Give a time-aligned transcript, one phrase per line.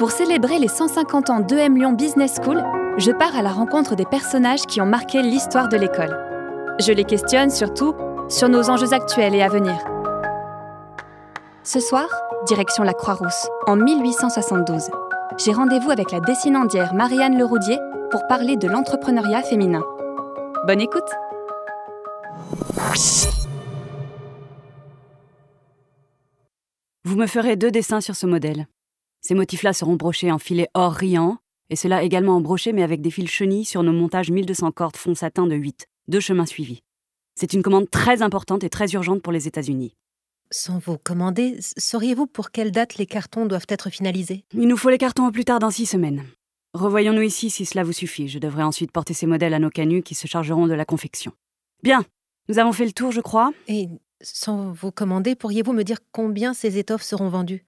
[0.00, 2.64] Pour célébrer les 150 ans d'EM Lyon Business School,
[2.96, 6.18] je pars à la rencontre des personnages qui ont marqué l'histoire de l'école.
[6.80, 7.94] Je les questionne surtout
[8.30, 9.76] sur nos enjeux actuels et à venir.
[11.64, 12.06] Ce soir,
[12.46, 14.88] direction la Croix-Rousse, en 1872.
[15.36, 17.76] J'ai rendez-vous avec la dessinandière Marianne Leroudier
[18.10, 19.84] pour parler de l'entrepreneuriat féminin.
[20.66, 21.10] Bonne écoute
[27.04, 28.66] Vous me ferez deux dessins sur ce modèle.
[29.20, 31.38] Ces motifs-là seront brochés en filet or riant,
[31.68, 34.96] et cela également en broché mais avec des fils chenilles sur nos montages 1200 cordes
[34.96, 36.82] fond satin de 8, deux chemins suivis.
[37.34, 39.94] C'est une commande très importante et très urgente pour les États-Unis.
[40.50, 44.44] Sans vous commander, sauriez-vous pour quelle date les cartons doivent être finalisés?
[44.52, 46.24] Il nous faut les cartons au plus tard dans six semaines.
[46.74, 48.28] Revoyons-nous ici si cela vous suffit.
[48.28, 51.32] Je devrais ensuite porter ces modèles à nos canuts qui se chargeront de la confection.
[51.82, 52.04] Bien,
[52.48, 53.52] nous avons fait le tour, je crois.
[53.68, 53.88] Et
[54.20, 57.64] sans vous commander, pourriez-vous me dire combien ces étoffes seront vendues?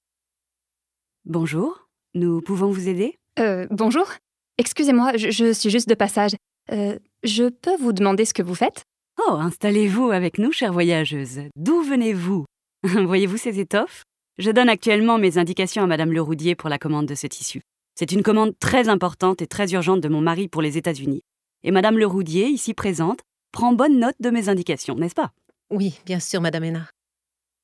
[1.25, 3.17] Bonjour, nous pouvons vous aider?
[3.39, 4.11] Euh, bonjour
[4.59, 6.33] Excusez-moi, je, je suis juste de passage.
[6.73, 8.83] Euh, je peux vous demander ce que vous faites?
[9.25, 11.43] Oh, installez-vous avec nous, chère voyageuse.
[11.55, 12.45] D'où venez-vous?
[12.83, 14.03] Voyez-vous ces étoffes?
[14.39, 17.61] Je donne actuellement mes indications à Madame Leroudier pour la commande de ce tissu.
[17.95, 21.23] C'est une commande très importante et très urgente de mon mari pour les États-Unis.
[21.63, 23.21] Et Madame Leroudier, ici présente,
[23.53, 25.31] prend bonne note de mes indications, n'est-ce pas?
[25.71, 26.91] Oui, bien sûr, Madame Hénard.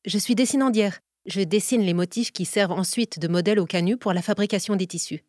[0.07, 1.01] Je suis dessinandière.
[1.29, 4.87] Je dessine les motifs qui servent ensuite de modèle au canut pour la fabrication des
[4.87, 5.25] tissus.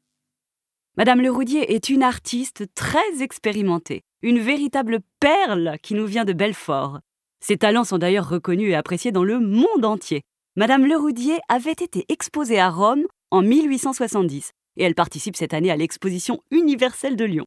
[0.95, 7.01] Madame Leroudier est une artiste très expérimentée, une véritable perle qui nous vient de Belfort.
[7.41, 10.21] Ses talents sont d'ailleurs reconnus et appréciés dans le monde entier.
[10.55, 15.75] Madame Leroudier avait été exposée à Rome en 1870 et elle participe cette année à
[15.75, 17.45] l'exposition universelle de Lyon.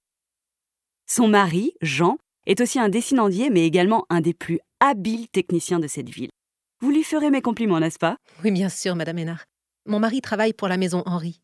[1.07, 5.87] Son mari, Jean, est aussi un dessinandier mais également un des plus habiles techniciens de
[5.87, 6.31] cette ville.
[6.83, 8.17] Vous lui ferez mes compliments, n'est-ce pas?
[8.43, 9.45] Oui, bien sûr, Madame Hénard.
[9.87, 11.41] Mon mari travaille pour la maison Henri.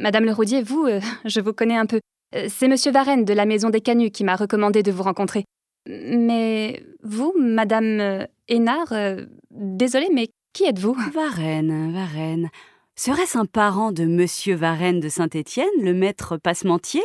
[0.00, 2.00] Madame Leroudier, vous, euh, je vous connais un peu.
[2.34, 5.44] Euh, C'est Monsieur Varenne de la Maison des Canuts qui m'a recommandé de vous rencontrer.
[5.86, 10.96] Mais vous, Madame euh, Hénard, euh, désolée, mais qui êtes-vous?
[11.14, 12.50] Varenne, Varenne.
[12.96, 17.02] Serait-ce un parent de Monsieur Varenne de Saint-Étienne, le maître passementier?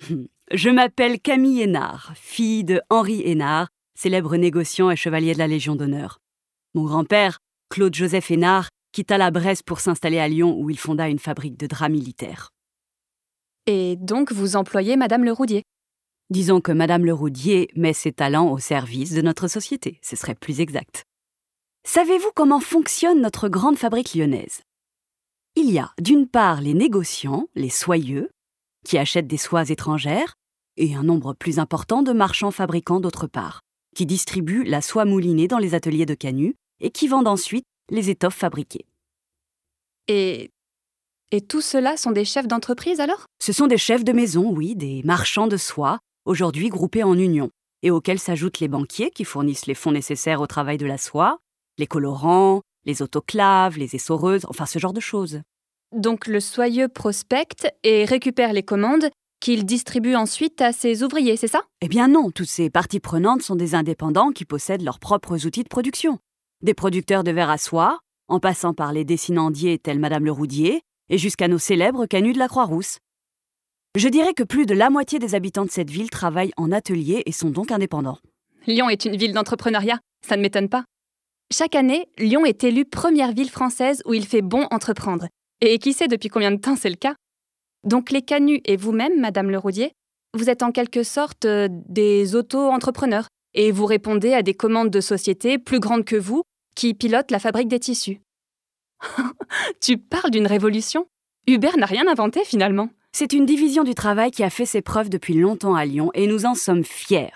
[0.52, 5.76] Je m'appelle Camille Hénard, fille de Henri Hénard, célèbre négociant et chevalier de la Légion
[5.76, 6.20] d'honneur.
[6.78, 7.40] Mon grand-père,
[7.70, 11.66] Claude-Joseph Hénard, quitta la Bresse pour s'installer à Lyon où il fonda une fabrique de
[11.66, 12.50] draps militaires.
[13.66, 15.64] Et donc vous employez Madame Leroudier.
[16.30, 20.60] Disons que Madame Leroudier met ses talents au service de notre société, ce serait plus
[20.60, 21.02] exact.
[21.84, 24.60] Savez-vous comment fonctionne notre grande fabrique lyonnaise?
[25.56, 28.30] Il y a d'une part les négociants, les soyeux,
[28.84, 30.34] qui achètent des soies étrangères,
[30.76, 33.62] et un nombre plus important de marchands fabricants d'autre part,
[33.96, 38.10] qui distribuent la soie moulinée dans les ateliers de Canut et qui vendent ensuite les
[38.10, 38.86] étoffes fabriquées.
[40.08, 40.50] Et.
[41.30, 43.26] Et tout cela sont des chefs d'entreprise alors?
[43.38, 47.50] Ce sont des chefs de maison, oui, des marchands de soie, aujourd'hui groupés en unions,
[47.82, 51.38] et auxquels s'ajoutent les banquiers qui fournissent les fonds nécessaires au travail de la soie,
[51.76, 55.42] les colorants, les autoclaves, les essoreuses, enfin ce genre de choses.
[55.94, 61.46] Donc le soyeux prospecte et récupère les commandes qu'il distribue ensuite à ses ouvriers, c'est
[61.46, 61.62] ça?
[61.82, 65.62] Eh bien non, toutes ces parties prenantes sont des indépendants qui possèdent leurs propres outils
[65.62, 66.18] de production.
[66.60, 71.16] Des producteurs de verre à soie, en passant par les dessinandiers tels Madame Leroudier, et
[71.16, 72.98] jusqu'à nos célèbres canuts de la Croix-Rousse.
[73.96, 77.22] Je dirais que plus de la moitié des habitants de cette ville travaillent en atelier
[77.26, 78.18] et sont donc indépendants.
[78.66, 80.84] Lyon est une ville d'entrepreneuriat, ça ne m'étonne pas.
[81.52, 85.28] Chaque année, Lyon est élue première ville française où il fait bon entreprendre.
[85.60, 87.14] Et qui sait depuis combien de temps c'est le cas?
[87.84, 89.92] Donc les canuts et vous-même, Madame Leroudier,
[90.34, 95.00] vous êtes en quelque sorte euh, des auto-entrepreneurs et vous répondez à des commandes de
[95.00, 96.42] sociétés plus grandes que vous
[96.78, 98.20] qui pilotent la fabrique des tissus.
[99.80, 101.08] tu parles d'une révolution?
[101.48, 102.88] Uber n'a rien inventé finalement.
[103.10, 106.28] C'est une division du travail qui a fait ses preuves depuis longtemps à Lyon et
[106.28, 107.32] nous en sommes fiers.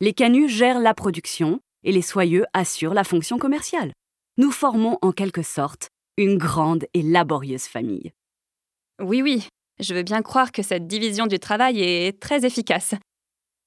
[0.00, 3.92] Les canuts gèrent la production et les soyeux assurent la fonction commerciale.
[4.38, 8.12] Nous formons en quelque sorte une grande et laborieuse famille.
[9.02, 9.48] Oui, oui,
[9.80, 12.94] je veux bien croire que cette division du travail est très efficace.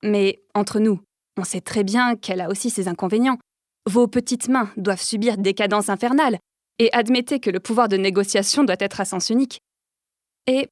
[0.01, 1.00] Mais entre nous,
[1.38, 3.38] on sait très bien qu'elle a aussi ses inconvénients.
[3.89, 6.38] Vos petites mains doivent subir des cadences infernales,
[6.78, 9.60] et admettez que le pouvoir de négociation doit être à sens unique.
[10.45, 10.69] Et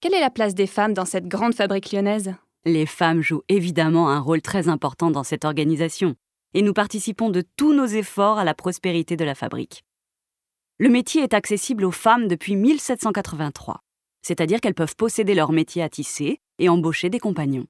[0.00, 2.34] quelle est la place des femmes dans cette grande fabrique lyonnaise?
[2.64, 6.16] Les femmes jouent évidemment un rôle très important dans cette organisation,
[6.54, 9.84] et nous participons de tous nos efforts à la prospérité de la fabrique.
[10.78, 13.80] Le métier est accessible aux femmes depuis 1783,
[14.22, 17.66] c'est-à-dire qu'elles peuvent posséder leur métier à tisser et embaucher des compagnons.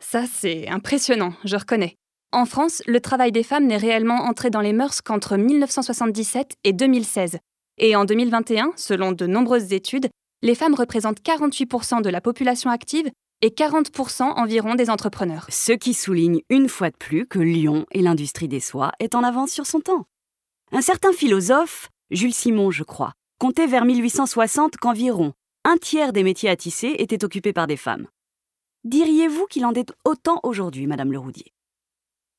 [0.00, 1.96] Ça, c'est impressionnant, je reconnais.
[2.34, 6.72] En France, le travail des femmes n'est réellement entré dans les mœurs qu'entre 1977 et
[6.72, 7.38] 2016.
[7.78, 10.08] Et en 2021, selon de nombreuses études,
[10.42, 13.08] les femmes représentent 48% de la population active
[13.40, 15.46] et 40% environ des entrepreneurs.
[15.48, 19.22] Ce qui souligne une fois de plus que Lyon et l'industrie des soies est en
[19.22, 20.04] avance sur son temps.
[20.72, 25.34] Un certain philosophe, Jules Simon je crois, comptait vers 1860 qu'environ
[25.64, 28.08] un tiers des métiers à tisser étaient occupés par des femmes.
[28.82, 31.54] Diriez-vous qu'il en est autant aujourd'hui, Madame Leroudier?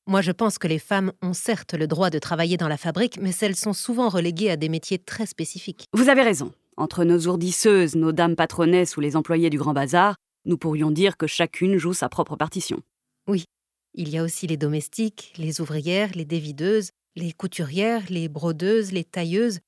[0.08, 3.18] Moi, je pense que les femmes ont certes le droit de travailler dans la fabrique,
[3.20, 5.86] mais elles sont souvent reléguées à des métiers très spécifiques.
[5.92, 6.52] Vous avez raison.
[6.76, 10.14] Entre nos ourdisseuses, nos dames patronesses ou les employés du Grand Bazar,
[10.44, 12.82] nous pourrions dire que chacune joue sa propre partition.
[13.26, 13.46] Oui.
[13.94, 19.04] Il y a aussi les domestiques, les ouvrières, les dévideuses, les couturières, les brodeuses, les
[19.04, 19.58] tailleuses,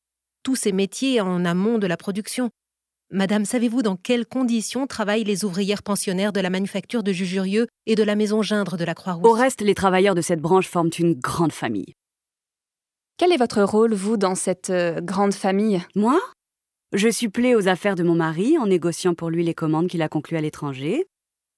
[0.45, 2.51] tous ces métiers en amont de la production.
[3.11, 7.95] Madame, savez-vous dans quelles conditions travaillent les ouvrières pensionnaires de la manufacture de Jujurieux et
[7.95, 9.27] de la maison Gindre de la Croix-Rousse?
[9.27, 11.95] Au reste, les travailleurs de cette branche forment une grande famille.
[13.17, 15.83] Quel est votre rôle, vous, dans cette euh, grande famille?
[15.95, 16.21] Moi?
[16.93, 20.11] Je supplée aux affaires de mon mari en négociant pour lui les commandes qu'il a
[20.11, 21.07] conclues à l'étranger.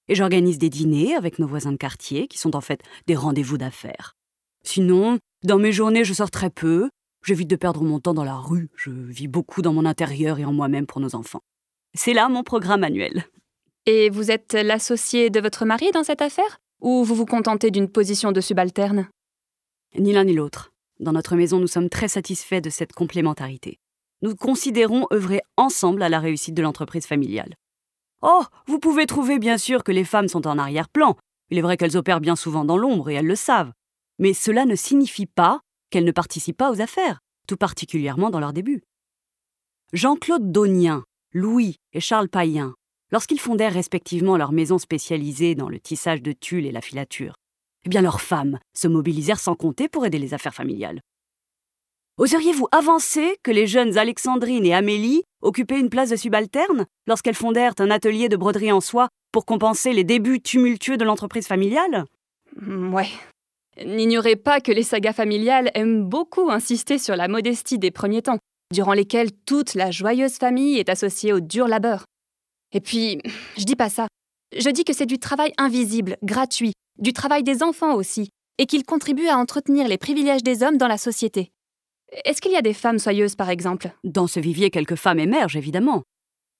[0.06, 3.58] Et j'organise des dîners avec nos voisins de quartier, qui sont en fait des rendez-vous
[3.58, 4.14] d'affaires.
[4.62, 6.90] Sinon, dans mes journées, je sors très peu,
[7.24, 10.44] J'évite de perdre mon temps dans la rue, je vis beaucoup dans mon intérieur et
[10.44, 11.42] en moi-même pour nos enfants.
[11.94, 13.24] C'est là mon programme annuel.
[13.86, 16.60] Et vous êtes l'associé de votre mari dans cette affaire?
[16.80, 19.08] Ou vous vous contentez d'une position de subalterne?
[19.98, 20.72] Ni l'un ni l'autre.
[20.98, 23.78] Dans notre maison, nous sommes très satisfaits de cette complémentarité.
[24.22, 27.54] Nous considérons œuvrer ensemble à la réussite de l'entreprise familiale.
[28.22, 31.16] Oh, vous pouvez trouver bien sûr que les femmes sont en arrière-plan.
[31.50, 33.72] Il est vrai qu'elles opèrent bien souvent dans l'ombre et elles le savent.
[34.18, 35.60] Mais cela ne signifie pas
[35.90, 38.82] qu'elles ne participent pas aux affaires, tout particulièrement dans leur début.
[39.92, 42.74] Jean-Claude Daunien, Louis et Charles Payen,
[43.10, 47.34] lorsqu'ils fondèrent respectivement leur maison spécialisée dans le tissage de tulle et la filature,
[47.84, 51.00] eh bien leurs femmes se mobilisèrent sans compter pour aider les affaires familiales.
[52.18, 57.74] Oseriez-vous avancer que les jeunes Alexandrine et Amélie occupaient une place de subalterne lorsqu'elles fondèrent
[57.78, 62.04] un atelier de broderie en soie pour compenser les débuts tumultueux de l'entreprise familiale?
[62.60, 63.08] Ouais,
[63.84, 68.38] N'ignorez pas que les sagas familiales aiment beaucoup insister sur la modestie des premiers temps,
[68.72, 72.04] durant lesquels toute la joyeuse famille est associée au dur labeur.
[72.72, 73.18] Et puis,
[73.56, 74.06] je dis pas ça.
[74.56, 78.28] Je dis que c'est du travail invisible, gratuit, du travail des enfants aussi,
[78.58, 81.50] et qu'il contribue à entretenir les privilèges des hommes dans la société.
[82.24, 83.92] Est-ce qu'il y a des femmes soyeuses, par exemple?
[84.04, 86.02] Dans ce vivier, quelques femmes émergent, évidemment.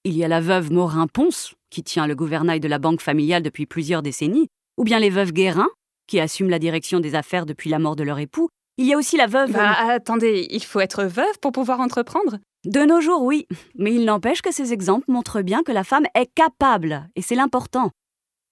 [0.04, 3.66] Il y a la veuve Morin-Ponce, qui tient le gouvernail de la banque familiale depuis
[3.66, 4.46] plusieurs décennies,
[4.78, 5.68] ou bien les veuves Guérin,
[6.10, 8.48] qui assument la direction des affaires depuis la mort de leur époux.
[8.78, 9.52] Il y a aussi la veuve.
[9.52, 12.38] Bah, attendez, il faut être veuve pour pouvoir entreprendre?
[12.64, 13.46] De nos jours, oui.
[13.76, 17.36] Mais il n'empêche que ces exemples montrent bien que la femme est capable, et c'est
[17.36, 17.90] l'important.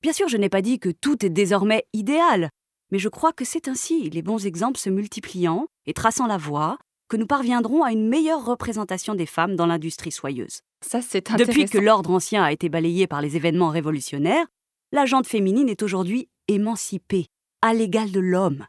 [0.03, 2.51] Bien sûr, je n'ai pas dit que tout est désormais idéal,
[2.93, 6.79] mais je crois que c'est ainsi, les bons exemples se multipliant et traçant la voie,
[7.09, 10.61] que nous parviendrons à une meilleure représentation des femmes dans l'industrie soyeuse.
[10.87, 11.53] Ça, c'est intéressant.
[11.53, 14.47] Depuis que l'ordre ancien a été balayé par les événements révolutionnaires,
[14.93, 17.27] la jante féminine est aujourd'hui émancipée
[17.63, 18.67] à l'égal de l'homme.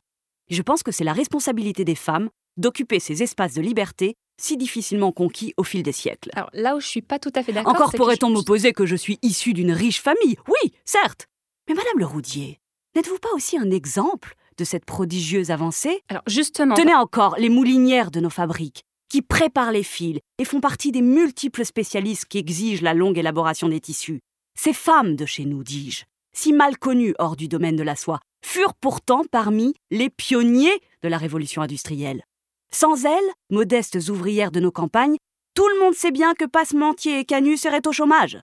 [0.49, 5.11] Je pense que c'est la responsabilité des femmes d'occuper ces espaces de liberté si difficilement
[5.11, 6.29] conquis au fil des siècles.
[6.33, 7.73] Alors là où je suis pas tout à fait d'accord.
[7.73, 11.27] Encore pourrait-on m'opposer que je suis issue d'une riche famille Oui, certes.
[11.67, 12.59] Mais Madame le Roudier,
[12.95, 16.01] n'êtes-vous pas aussi un exemple de cette prodigieuse avancée?
[16.09, 16.75] Alors justement.
[16.75, 21.01] Tenez encore les moulinières de nos fabriques, qui préparent les fils et font partie des
[21.01, 24.21] multiples spécialistes qui exigent la longue élaboration des tissus.
[24.57, 28.19] Ces femmes de chez nous, dis-je, si mal connues hors du domaine de la soie,
[28.41, 32.23] furent pourtant parmi les pionniers de la révolution industrielle.
[32.71, 35.17] Sans elles, modestes ouvrières de nos campagnes,
[35.55, 38.39] tout le monde sait bien que Passementier et Canu seraient au chômage.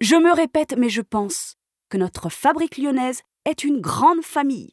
[0.00, 1.56] Je me répète, mais je pense
[1.90, 4.70] que notre fabrique lyonnaise est une grande famille.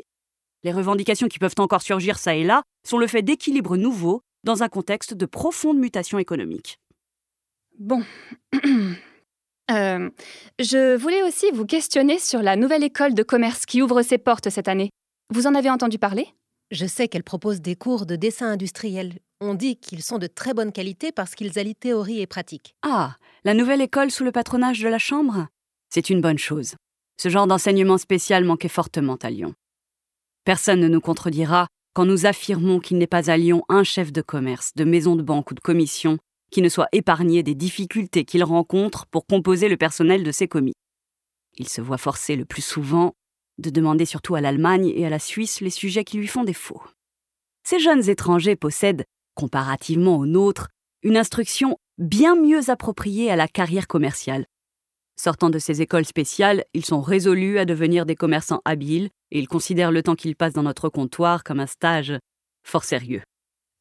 [0.63, 4.63] Les revendications qui peuvent encore surgir ça et là sont le fait d'équilibres nouveaux dans
[4.63, 6.79] un contexte de profonde mutation économique.
[7.77, 8.03] Bon,
[9.69, 10.09] Euh,
[10.59, 14.50] je voulais aussi vous questionner sur la nouvelle école de commerce qui ouvre ses portes
[14.50, 14.89] cette année.
[15.33, 16.27] Vous en avez entendu parler?
[16.71, 19.19] Je sais qu'elle propose des cours de dessin industriel.
[19.39, 22.75] On dit qu'ils sont de très bonne qualité parce qu'ils allient théorie et pratique.
[22.81, 25.47] Ah, la nouvelle école sous le patronage de la Chambre?
[25.89, 26.75] C'est une bonne chose.
[27.21, 29.53] Ce genre d'enseignement spécial manquait fortement à Lyon.
[30.43, 34.21] Personne ne nous contredira quand nous affirmons qu'il n'est pas à Lyon un chef de
[34.21, 36.19] commerce, de maison de banque ou de commission
[36.51, 40.75] qui ne soit épargné des difficultés qu'il rencontre pour composer le personnel de ses commis.
[41.57, 43.13] Il se voit forcé le plus souvent
[43.57, 46.81] de demander surtout à l'Allemagne et à la Suisse les sujets qui lui font défaut.
[47.63, 50.69] Ces jeunes étrangers possèdent, comparativement aux nôtres,
[51.03, 54.45] une instruction bien mieux appropriée à la carrière commerciale.
[55.19, 59.47] Sortant de ces écoles spéciales, ils sont résolus à devenir des commerçants habiles et ils
[59.47, 62.13] considèrent le temps qu'ils passent dans notre comptoir comme un stage
[62.63, 63.23] fort sérieux.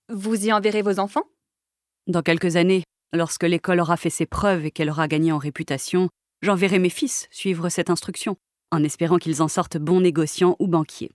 [0.09, 1.25] Vous y enverrez vos enfants?
[2.07, 2.83] Dans quelques années,
[3.13, 6.09] Lorsque l'école aura fait ses preuves et qu'elle aura gagné en réputation,
[6.43, 8.37] j'enverrai mes fils suivre cette instruction,
[8.71, 11.13] en espérant qu'ils en sortent bons négociants ou banquiers.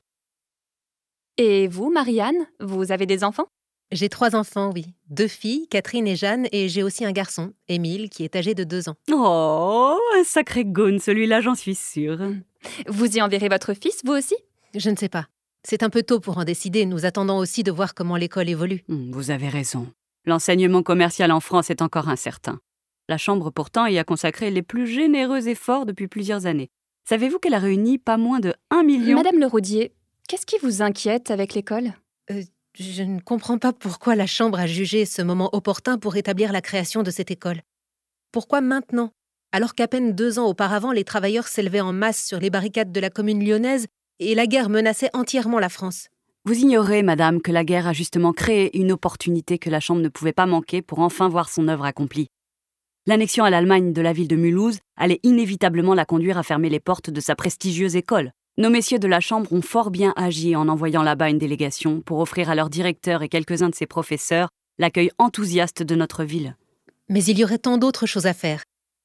[1.38, 3.48] Et vous, Marianne, vous avez des enfants?
[3.92, 4.86] J'ai trois enfants, oui.
[5.10, 8.64] Deux filles, Catherine et Jeanne, et j'ai aussi un garçon, Émile, qui est âgé de
[8.64, 8.96] deux ans.
[9.12, 12.20] Oh, un sacré gone, celui-là, j'en suis sûre.
[12.88, 14.36] Vous y enverrez votre fils, vous aussi?
[14.76, 15.28] Je ne sais pas.
[15.68, 18.84] C'est un peu tôt pour en décider, nous attendons aussi de voir comment l'école évolue.
[18.88, 19.92] Hmm, Vous avez raison.
[20.26, 22.60] L'enseignement commercial en France est encore incertain.
[23.10, 26.70] La Chambre, pourtant, y a consacré les plus généreux efforts depuis plusieurs années.
[27.10, 29.94] Savez-vous qu'elle a réuni pas moins de 1 million Madame Leroudier,
[30.28, 31.94] qu'est-ce qui vous inquiète avec l'école?
[32.78, 36.62] Je ne comprends pas pourquoi la Chambre a jugé ce moment opportun pour établir la
[36.62, 37.62] création de cette école.
[38.32, 39.12] Pourquoi maintenant?
[39.52, 43.00] Alors qu'à peine deux ans auparavant, les travailleurs s'élevaient en masse sur les barricades de
[43.02, 43.88] la commune lyonnaise
[44.20, 46.08] et la guerre menaçait entièrement la France.
[46.44, 50.10] Vous ignorez, madame, que la guerre a justement créé une opportunité que la Chambre ne
[50.10, 52.30] pouvait pas manquer pour enfin voir son œuvre accomplie.
[53.06, 56.80] L'annexion à l'Allemagne de la ville de Mulhouse allait inévitablement la conduire à fermer les
[56.80, 58.32] portes de sa prestigieuse école.
[58.58, 62.18] Nos messieurs de la Chambre ont fort bien agi en envoyant là-bas une délégation pour
[62.18, 66.56] offrir à leur directeur et quelques-uns de ses professeurs l'accueil enthousiaste de notre ville.
[67.08, 68.64] Mais il y aurait tant d'autres choses à faire.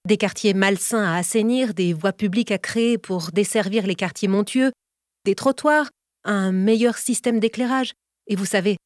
[0.09, 4.73] Des quartiers malsains à assainir, des voies publiques à créer pour desservir les quartiers montueux,
[5.27, 5.91] des trottoirs,
[6.27, 7.93] un meilleur système d'éclairage.
[8.27, 8.77] Et vous savez,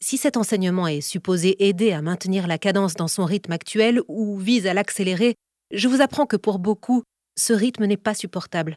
[0.00, 4.36] si cet enseignement est supposé aider à maintenir la cadence dans son rythme actuel ou
[4.36, 5.34] vise à l'accélérer,
[5.72, 7.02] je vous apprends que pour beaucoup,
[7.36, 8.76] ce rythme n'est pas supportable.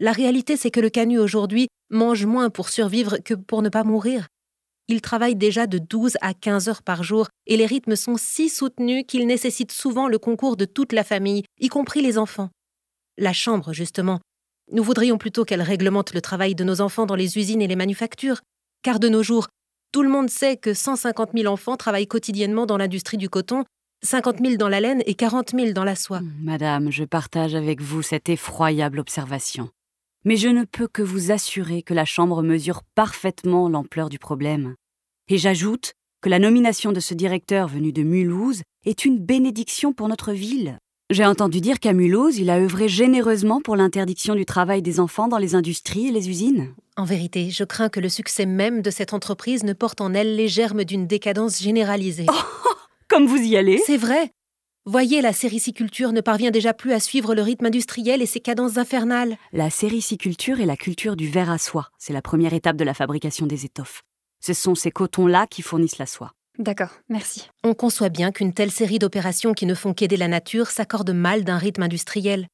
[0.00, 3.84] La réalité, c'est que le canut aujourd'hui mange moins pour survivre que pour ne pas
[3.84, 4.28] mourir.
[4.88, 8.48] Il travaille déjà de 12 à 15 heures par jour et les rythmes sont si
[8.48, 12.50] soutenus qu'ils nécessitent souvent le concours de toute la famille, y compris les enfants.
[13.16, 14.20] La Chambre, justement.
[14.70, 17.76] Nous voudrions plutôt qu'elle réglemente le travail de nos enfants dans les usines et les
[17.76, 18.40] manufactures,
[18.82, 19.48] car de nos jours,
[19.92, 23.64] tout le monde sait que 150 000 enfants travaillent quotidiennement dans l'industrie du coton,
[24.04, 26.20] 50 000 dans la laine et 40 000 dans la soie.
[26.40, 29.70] Madame, je partage avec vous cette effroyable observation.
[30.24, 34.74] Mais je ne peux que vous assurer que la Chambre mesure parfaitement l'ampleur du problème.
[35.28, 40.08] Et j'ajoute que la nomination de ce directeur venu de Mulhouse est une bénédiction pour
[40.08, 40.78] notre ville.
[41.12, 45.28] J'ai entendu dire qu'à Mulhouse, il a œuvré généreusement pour l'interdiction du travail des enfants
[45.28, 46.74] dans les industries et les usines.
[46.96, 50.36] En vérité, je crains que le succès même de cette entreprise ne porte en elle
[50.36, 52.24] les germes d'une décadence généralisée.
[53.08, 54.32] Comme vous y allez C'est vrai.
[54.86, 58.78] Voyez, la sériciculture ne parvient déjà plus à suivre le rythme industriel et ses cadences
[58.78, 59.36] infernales.
[59.52, 61.90] La sériciculture est la culture du verre à soie.
[61.98, 64.02] C'est la première étape de la fabrication des étoffes.
[64.40, 66.32] Ce sont ces cotons-là qui fournissent la soie.
[66.58, 67.48] D'accord, merci.
[67.64, 71.44] On conçoit bien qu'une telle série d'opérations qui ne font qu'aider la nature s'accorde mal
[71.44, 72.46] d'un rythme industriel.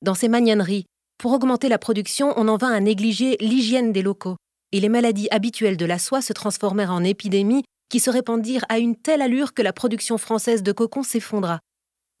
[0.00, 0.86] Dans ces magnaneries,
[1.18, 4.36] pour augmenter la production, on en vint à négliger l'hygiène des locaux,
[4.72, 8.78] et les maladies habituelles de la soie se transformèrent en épidémies qui se répandirent à
[8.78, 11.60] une telle allure que la production française de cocon s'effondra.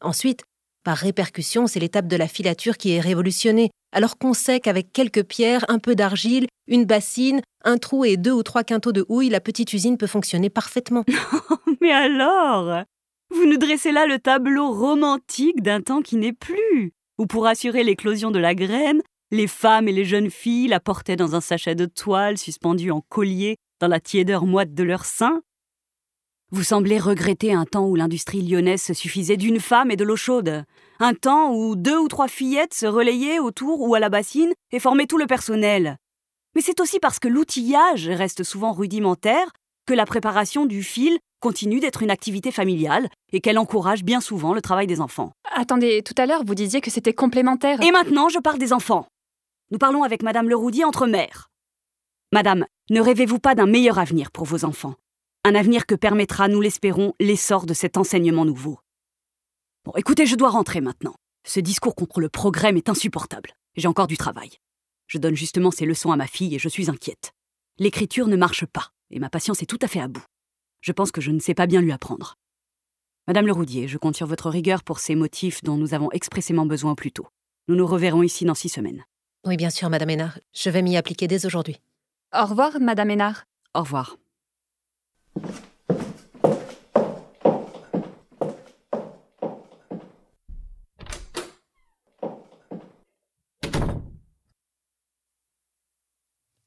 [0.02, 0.44] Ensuite,
[0.82, 5.24] par répercussion, c'est l'étape de la filature qui est révolutionnée, alors qu'on sait qu'avec quelques
[5.24, 9.28] pierres, un peu d'argile, une bassine, un trou et deux ou trois quintaux de houille,
[9.28, 11.04] la petite usine peut fonctionner parfaitement.
[11.80, 12.84] Mais alors?
[13.30, 17.84] Vous nous dressez là le tableau romantique d'un temps qui n'est plus, où pour assurer
[17.84, 21.74] l'éclosion de la graine, les femmes et les jeunes filles la portaient dans un sachet
[21.74, 25.40] de toile suspendu en collier dans la tiédeur moite de leur sein.
[26.54, 30.16] Vous semblez regretter un temps où l'industrie lyonnaise se suffisait d'une femme et de l'eau
[30.16, 30.64] chaude.
[31.00, 34.78] Un temps où deux ou trois fillettes se relayaient autour ou à la bassine et
[34.78, 35.96] formaient tout le personnel.
[36.54, 39.50] Mais c'est aussi parce que l'outillage reste souvent rudimentaire
[39.86, 44.52] que la préparation du fil continue d'être une activité familiale et qu'elle encourage bien souvent
[44.52, 45.32] le travail des enfants.
[45.54, 47.80] Attendez, tout à l'heure, vous disiez que c'était complémentaire.
[47.82, 49.06] Et maintenant, je parle des enfants.
[49.70, 51.48] Nous parlons avec Madame Leroudier entre mères.
[52.30, 54.96] Madame, ne rêvez-vous pas d'un meilleur avenir pour vos enfants?
[55.44, 58.78] Un avenir que permettra, nous l'espérons, l'essor de cet enseignement nouveau.
[59.84, 61.16] Bon, écoutez, je dois rentrer maintenant.
[61.44, 63.50] Ce discours contre le progrès m'est insupportable.
[63.74, 64.50] J'ai encore du travail.
[65.08, 67.32] Je donne justement ces leçons à ma fille et je suis inquiète.
[67.78, 70.24] L'écriture ne marche pas, et ma patience est tout à fait à bout.
[70.80, 72.36] Je pense que je ne sais pas bien lui apprendre.
[73.26, 76.94] Madame Leroudier, je compte sur votre rigueur pour ces motifs dont nous avons expressément besoin
[76.94, 77.26] plus tôt.
[77.66, 79.04] Nous nous reverrons ici dans six semaines.
[79.44, 80.38] Oui, bien sûr, Madame Hénard.
[80.54, 81.80] Je vais m'y appliquer dès aujourd'hui.
[82.32, 83.44] Au revoir, Madame Hénard.
[83.74, 84.16] Au revoir.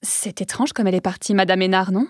[0.02, 2.08] C'est étrange comme elle est partie, Madame Hénard, non?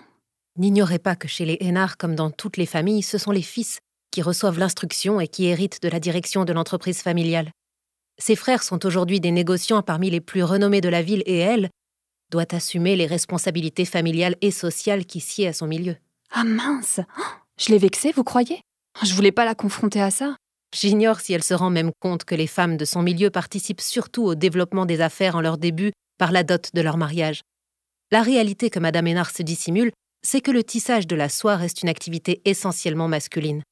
[0.58, 3.78] N'ignorez pas que chez les Hénard, comme dans toutes les familles, ce sont les fils
[4.10, 7.50] qui reçoivent l'instruction et qui héritent de la direction de l'entreprise familiale.
[8.18, 11.68] Ses frères sont aujourd'hui des négociants parmi les plus renommés de la ville et elle
[12.30, 15.96] doit assumer les responsabilités familiales et sociales qui sied à son milieu.
[16.30, 17.00] Ah mince
[17.58, 18.60] Je l'ai vexée, vous croyez?
[19.02, 20.36] Je voulais pas la confronter à ça.
[20.74, 24.24] J'ignore si elle se rend même compte que les femmes de son milieu participent surtout
[24.24, 27.42] au développement des affaires en leur début par la dot de leur mariage.
[28.10, 29.92] La réalité que Madame Hénard se dissimule,
[30.22, 33.62] c'est que le tissage de la soie reste une activité essentiellement masculine.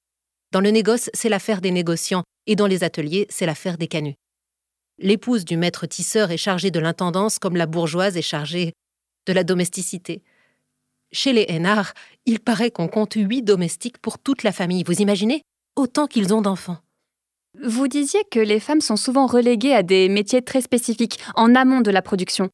[0.53, 4.15] Dans le négoce, c'est l'affaire des négociants, et dans les ateliers, c'est l'affaire des canuts.
[4.99, 8.73] L'épouse du maître tisseur est chargée de l'intendance comme la bourgeoise est chargée
[9.27, 10.23] de la domesticité.
[11.15, 11.95] Chez les Hénard,
[12.27, 15.43] il paraît qu'on compte huit domestiques pour toute la famille, vous imaginez?
[15.77, 16.79] Autant qu'ils ont d'enfants.
[17.63, 21.83] Vous disiez que les femmes sont souvent reléguées à des métiers très spécifiques, en amont
[21.83, 22.51] de la production.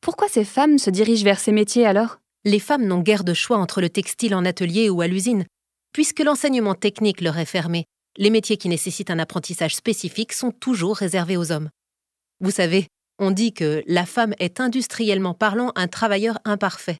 [0.00, 2.20] Pourquoi ces femmes se dirigent vers ces métiers alors?
[2.44, 5.44] Les femmes n'ont guère de choix entre le textile en atelier ou à l'usine.
[5.92, 7.84] Puisque l'enseignement technique leur est fermé,
[8.16, 11.68] les métiers qui nécessitent un apprentissage spécifique sont toujours réservés aux hommes.
[12.38, 12.86] Vous savez,
[13.18, 16.98] on dit que la femme est industriellement parlant un travailleur imparfait.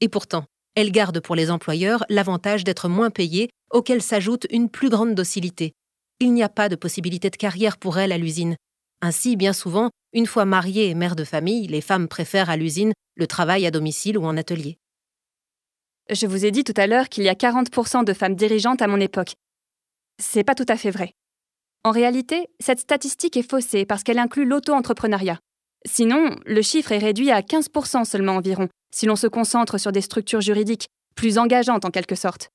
[0.00, 4.88] Et pourtant, elle garde pour les employeurs l'avantage d'être moins payée, auquel s'ajoute une plus
[4.88, 5.72] grande docilité.
[6.20, 8.56] Il n'y a pas de possibilité de carrière pour elle à l'usine.
[9.00, 12.92] Ainsi, bien souvent, une fois mariées et mères de famille, les femmes préfèrent à l'usine
[13.16, 14.78] le travail à domicile ou en atelier.
[16.10, 18.86] Je vous ai dit tout à l'heure qu'il y a 40% de femmes dirigeantes à
[18.86, 19.34] mon époque.
[20.22, 21.12] C'est pas tout à fait vrai.
[21.84, 25.38] En réalité, cette statistique est faussée parce qu'elle inclut l'auto-entrepreneuriat.
[25.84, 30.00] Sinon, le chiffre est réduit à 15% seulement environ, si l'on se concentre sur des
[30.00, 32.50] structures juridiques, plus engageantes en quelque sorte.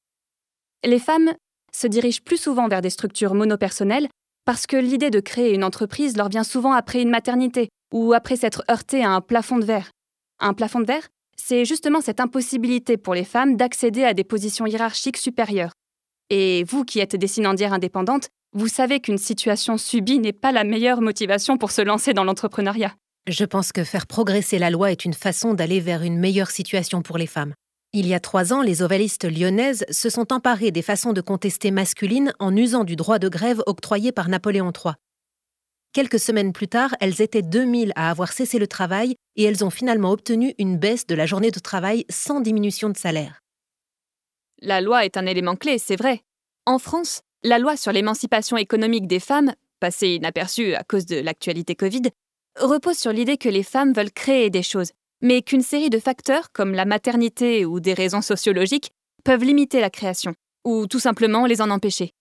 [0.84, 1.34] Les femmes
[1.74, 4.08] se dirigent plus souvent vers des structures monopersonnelles
[4.46, 8.36] parce que l'idée de créer une entreprise leur vient souvent après une maternité ou après
[8.36, 9.92] s'être heurtée à un plafond de verre.
[10.40, 14.66] Un plafond de verre, c'est justement cette impossibilité pour les femmes d'accéder à des positions
[14.66, 15.74] hiérarchiques supérieures.
[16.30, 21.02] Et vous qui êtes dessinandière indépendante, vous savez qu'une situation subie n'est pas la meilleure
[21.02, 22.96] motivation pour se lancer dans l'entrepreneuriat.
[23.28, 27.02] Je pense que faire progresser la loi est une façon d'aller vers une meilleure situation
[27.02, 27.54] pour les femmes.
[27.92, 31.70] Il y a trois ans, les ovalistes lyonnaises se sont emparées des façons de contester
[31.70, 34.94] masculines en usant du droit de grève octroyé par Napoléon III.
[35.92, 39.72] Quelques semaines plus tard, elles étaient 2000 à avoir cessé le travail et elles ont
[39.72, 43.42] finalement obtenu une baisse de la journée de travail sans diminution de salaire.
[44.62, 46.22] La loi est un élément clé, c'est vrai.
[46.66, 51.76] En France, la loi sur l'émancipation économique des femmes, passée inaperçue à cause de l'actualité
[51.76, 52.04] Covid,
[52.60, 54.92] repose sur l'idée que les femmes veulent créer des choses,
[55.22, 58.92] mais qu'une série de facteurs, comme la maternité ou des raisons sociologiques,
[59.24, 60.34] peuvent limiter la création,
[60.66, 62.12] ou tout simplement les en empêcher.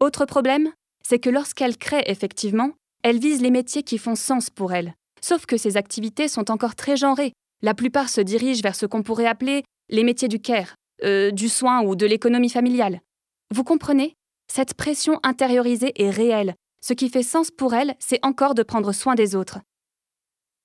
[0.00, 0.72] Autre problème,
[1.06, 4.94] c'est que lorsqu'elles créent effectivement, elles visent les métiers qui font sens pour elles.
[5.20, 7.32] Sauf que ces activités sont encore très genrées.
[7.62, 11.48] La plupart se dirigent vers ce qu'on pourrait appeler les métiers du care, euh, du
[11.48, 13.00] soin ou de l'économie familiale.
[13.54, 14.14] Vous comprenez?
[14.52, 16.54] Cette pression intériorisée est réelle.
[16.80, 19.60] Ce qui fait sens pour elles, c'est encore de prendre soin des autres.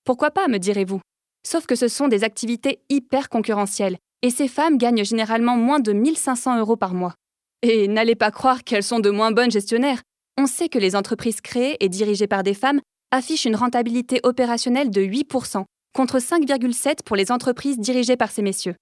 [0.03, 1.01] Pourquoi pas, me direz-vous?
[1.45, 5.93] Sauf que ce sont des activités hyper concurrentielles, et ces femmes gagnent généralement moins de
[5.93, 7.15] 1500 euros par mois.
[7.61, 10.01] Et n'allez pas croire qu'elles sont de moins bonnes gestionnaires.
[10.37, 14.89] On sait que les entreprises créées et dirigées par des femmes affichent une rentabilité opérationnelle
[14.89, 18.75] de 8%, contre 5,7% pour les entreprises dirigées par ces messieurs.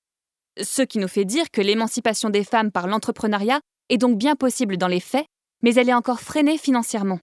[0.61, 4.77] Ce qui nous fait dire que l'émancipation des femmes par l'entrepreneuriat est donc bien possible
[4.77, 5.25] dans les faits,
[5.61, 7.19] mais elle est encore freinée financièrement.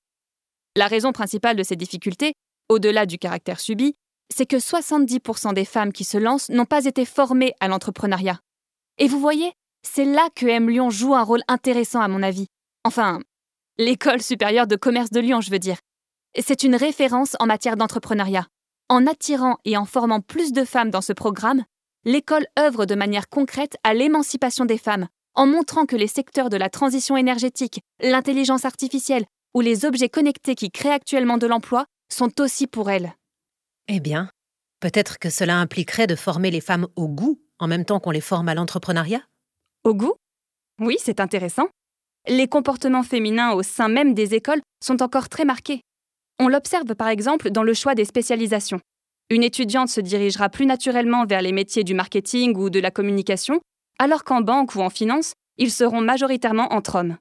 [0.76, 2.34] La raison principale de ces difficultés,
[2.68, 3.94] au-delà du caractère subi,
[4.34, 8.40] c'est que 70% des femmes qui se lancent n'ont pas été formées à l'entrepreneuriat.
[8.98, 12.46] Et vous voyez, c'est là que M Lyon joue un rôle intéressant à mon avis.
[12.84, 13.20] Enfin,
[13.78, 15.78] l'école supérieure de commerce de Lyon, je veux dire.
[16.38, 18.46] C'est une référence en matière d'entrepreneuriat.
[18.88, 21.64] En attirant et en formant plus de femmes dans ce programme,
[22.04, 26.56] l'école œuvre de manière concrète à l'émancipation des femmes, en montrant que les secteurs de
[26.56, 32.40] la transition énergétique, l'intelligence artificielle ou les objets connectés qui créent actuellement de l'emploi sont
[32.40, 33.14] aussi pour elles.
[33.88, 34.30] Eh bien,
[34.80, 38.20] peut-être que cela impliquerait de former les femmes au goût en même temps qu'on les
[38.20, 39.22] forme à l'entrepreneuriat?
[39.84, 40.14] Au goût?
[40.80, 41.68] Oui, c'est intéressant.
[42.28, 45.80] Les comportements féminins au sein même des écoles sont encore très marqués.
[46.38, 48.80] On l'observe par exemple dans le choix des spécialisations.
[49.30, 53.60] Une étudiante se dirigera plus naturellement vers les métiers du marketing ou de la communication,
[53.98, 57.16] alors qu'en banque ou en finance, ils seront majoritairement entre hommes.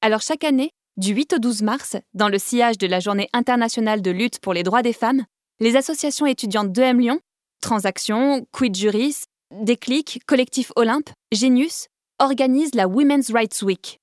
[0.00, 4.02] Alors chaque année, du 8 au 12 mars, dans le sillage de la Journée internationale
[4.02, 5.24] de lutte pour les droits des femmes,
[5.60, 7.20] les associations étudiantes de M Lyon,
[7.60, 11.86] Transactions, Quid Juris, Déclic, Collectif Olympe, Genius,
[12.18, 13.98] organisent la Women's Rights Week.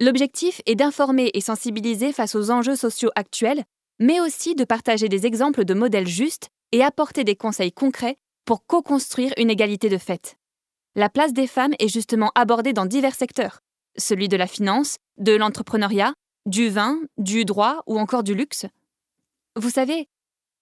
[0.00, 3.62] L'objectif est d'informer et sensibiliser face aux enjeux sociaux actuels,
[4.00, 8.66] mais aussi de partager des exemples de modèles justes et apporter des conseils concrets pour
[8.66, 10.36] co-construire une égalité de fait.
[10.94, 13.60] La place des femmes est justement abordée dans divers secteurs,
[13.96, 16.12] celui de la finance, de l'entrepreneuriat,
[16.44, 18.66] du vin, du droit ou encore du luxe.
[19.56, 20.06] Vous savez,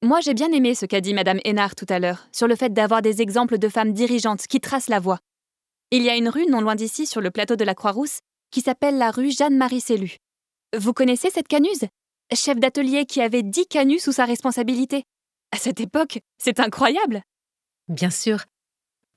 [0.03, 2.73] moi, j'ai bien aimé ce qu'a dit Madame Hénard tout à l'heure sur le fait
[2.73, 5.19] d'avoir des exemples de femmes dirigeantes qui tracent la voie.
[5.91, 8.21] Il y a une rue non loin d'ici, sur le plateau de la Croix-Rousse,
[8.53, 10.17] qui s'appelle la rue Jeanne-Marie Cellu.
[10.77, 11.87] Vous connaissez cette canuse?
[12.33, 15.03] Chef d'atelier qui avait 10 canuts sous sa responsabilité.
[15.51, 17.23] À cette époque, c'est incroyable
[17.89, 18.45] Bien sûr.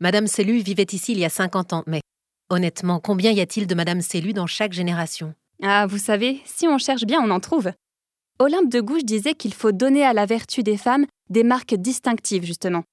[0.04, 2.02] Madame Cellu vivait ici il y a 50 ans, mais
[2.50, 5.34] honnêtement, combien y a-t-il de Madame Cellu dans chaque génération?
[5.62, 7.72] Ah, vous savez, si on cherche bien, on en trouve.
[8.38, 12.44] Olympe de Gouges disait qu'il faut donner à la vertu des femmes des marques distinctives,
[12.44, 12.84] justement.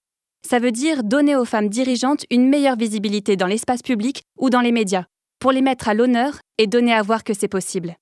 [0.49, 4.61] Ça veut dire donner aux femmes dirigeantes une meilleure visibilité dans l'espace public ou dans
[4.61, 5.07] les médias,
[5.41, 7.97] pour les mettre à l'honneur et donner à voir que c'est possible.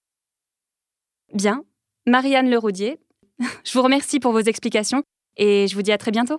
[1.33, 1.65] Bien,
[2.07, 2.99] Marianne Leroudier,
[3.65, 5.03] je vous remercie pour vos explications
[5.39, 6.39] et je vous dis à très bientôt.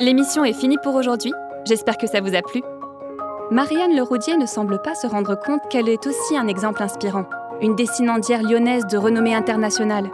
[0.00, 1.34] L'émission est finie pour aujourd'hui,
[1.66, 2.62] j'espère que ça vous a plu.
[3.50, 7.26] Marianne Leroudier ne semble pas se rendre compte qu'elle est aussi un exemple inspirant,
[7.60, 10.06] une dessinandière lyonnaise de renommée internationale.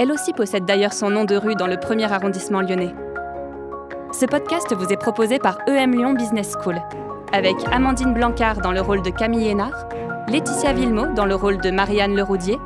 [0.00, 2.94] Elle aussi possède d'ailleurs son nom de rue dans le premier arrondissement lyonnais.
[4.12, 6.80] Ce podcast vous est proposé par EM Lyon Business School,
[7.34, 9.88] avec Amandine Blancard dans le rôle de Camille Hénard,
[10.28, 12.58] Laetitia Villemot dans le rôle de Marianne Leroudier,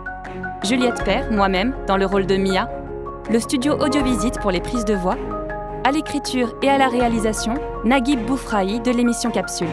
[0.63, 2.71] Juliette Père, moi-même, dans le rôle de Mia,
[3.33, 5.17] le studio Audiovisite pour les prises de voix,
[5.85, 9.69] à l'écriture et à la réalisation, Naguib Boufraï de l'émission Capsule.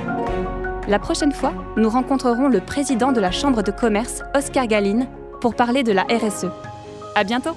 [0.88, 5.08] La prochaine fois, nous rencontrerons le président de la Chambre de commerce, Oscar Galine,
[5.40, 6.48] pour parler de la RSE.
[7.16, 7.56] À bientôt!